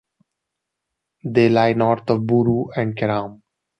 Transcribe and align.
They 1.23 1.49
lie 1.49 1.73
north 1.73 2.09
of 2.09 2.25
Buru 2.25 2.71
and 2.75 2.95
Ceram. 2.97 3.43